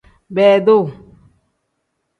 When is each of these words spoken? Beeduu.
Beeduu. 0.35 0.83